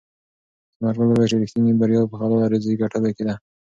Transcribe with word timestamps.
ثمرګل 0.77 1.07
وویل 1.09 1.29
چې 1.31 1.37
ریښتینې 1.41 1.73
بریا 1.79 2.01
په 2.11 2.15
حلاله 2.21 2.45
روزي 2.51 2.73
ګټلو 2.81 3.09
کې 3.15 3.23
ده. 3.27 3.35